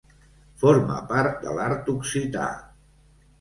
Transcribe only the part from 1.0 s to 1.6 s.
part de